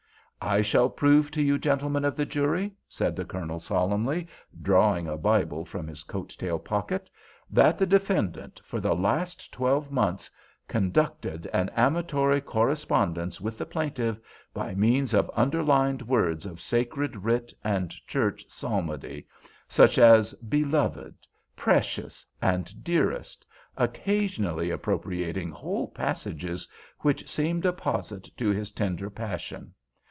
"I 0.43 0.63
shall 0.63 0.89
prove 0.89 1.29
to 1.31 1.41
you, 1.41 1.59
gentlemen 1.59 2.03
of 2.03 2.15
the 2.15 2.25
jury," 2.25 2.73
said 2.89 3.15
the 3.15 3.25
Colonel, 3.25 3.59
solemnly, 3.59 4.27
drawing 4.59 5.07
a 5.07 5.15
Bible 5.15 5.65
from 5.65 5.85
his 5.85 6.01
coat 6.01 6.35
tail 6.39 6.57
pocket, 6.57 7.11
"that 7.51 7.77
the 7.77 7.85
defendant, 7.85 8.59
for 8.65 8.79
the 8.79 8.95
last 8.95 9.51
twelve 9.53 9.91
months, 9.91 10.31
conducted 10.67 11.45
an 11.53 11.69
amatory 11.75 12.41
correspondence 12.41 13.39
with 13.39 13.59
the 13.59 13.67
plaintiff 13.67 14.19
by 14.51 14.73
means 14.73 15.13
of 15.13 15.29
underlined 15.35 16.01
words 16.01 16.47
of 16.47 16.59
sacred 16.59 17.17
writ 17.17 17.53
and 17.63 17.91
church 18.07 18.43
psalmody, 18.49 19.27
such 19.67 19.99
as 19.99 20.33
'beloved,' 20.33 21.27
'precious,' 21.55 22.25
and 22.41 22.83
'dearest,' 22.83 23.45
occasionally 23.77 24.71
appropriating 24.71 25.51
whole 25.51 25.87
passages 25.89 26.67
which 27.01 27.29
seemed 27.29 27.63
apposite 27.63 28.27
to 28.35 28.49
his 28.49 28.71
tender 28.71 29.11
passion. 29.11 29.71